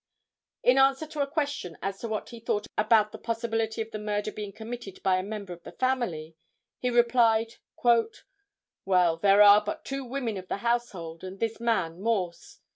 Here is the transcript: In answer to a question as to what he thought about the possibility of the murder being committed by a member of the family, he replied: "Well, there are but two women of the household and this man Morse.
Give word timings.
In 0.63 0.79
answer 0.79 1.05
to 1.05 1.19
a 1.21 1.27
question 1.29 1.77
as 1.79 1.99
to 1.99 2.07
what 2.07 2.29
he 2.29 2.39
thought 2.39 2.65
about 2.75 3.11
the 3.11 3.19
possibility 3.19 3.83
of 3.83 3.91
the 3.91 3.99
murder 3.99 4.31
being 4.31 4.51
committed 4.51 4.99
by 5.03 5.17
a 5.17 5.21
member 5.21 5.53
of 5.53 5.61
the 5.61 5.73
family, 5.73 6.35
he 6.79 6.89
replied: 6.89 7.57
"Well, 8.83 9.17
there 9.17 9.43
are 9.43 9.63
but 9.63 9.85
two 9.85 10.03
women 10.03 10.37
of 10.37 10.47
the 10.47 10.57
household 10.65 11.23
and 11.23 11.39
this 11.39 11.59
man 11.59 12.01
Morse. 12.01 12.61